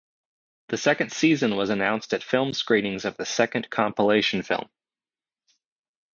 The 0.69 0.77
second 0.79 1.11
season 1.11 1.55
was 1.55 1.69
announced 1.69 2.11
at 2.11 2.23
film 2.23 2.53
screenings 2.53 3.05
of 3.05 3.17
the 3.17 3.25
second 3.27 3.69
compilation 3.69 4.41
film. 4.41 4.67